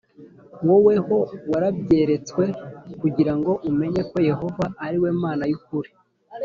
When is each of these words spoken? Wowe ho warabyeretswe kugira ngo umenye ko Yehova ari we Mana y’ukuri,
Wowe 0.67 0.95
ho 1.07 1.17
warabyeretswe 1.51 2.43
kugira 3.01 3.33
ngo 3.37 3.51
umenye 3.69 4.01
ko 4.11 4.17
Yehova 4.29 4.65
ari 4.85 4.97
we 5.03 5.09
Mana 5.23 5.43
y’ukuri, 5.51 5.89